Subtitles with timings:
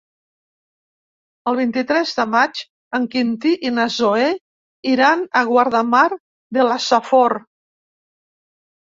[1.49, 2.61] El vint-i-tres de maig
[2.99, 4.29] en Quintí i na Zoè
[4.93, 6.07] iran a Guardamar
[6.59, 7.37] de la Safor.